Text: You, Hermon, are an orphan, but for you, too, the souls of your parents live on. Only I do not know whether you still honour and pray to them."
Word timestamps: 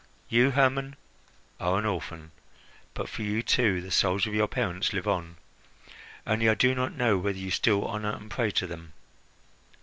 You, 0.29 0.49
Hermon, 0.49 0.95
are 1.59 1.77
an 1.77 1.85
orphan, 1.85 2.31
but 2.95 3.07
for 3.07 3.21
you, 3.21 3.43
too, 3.43 3.81
the 3.81 3.91
souls 3.91 4.25
of 4.25 4.33
your 4.33 4.47
parents 4.47 4.93
live 4.93 5.07
on. 5.07 5.37
Only 6.25 6.49
I 6.49 6.55
do 6.55 6.73
not 6.73 6.95
know 6.97 7.19
whether 7.19 7.37
you 7.37 7.51
still 7.51 7.87
honour 7.87 8.15
and 8.15 8.31
pray 8.31 8.49
to 8.49 8.65
them." 8.65 8.93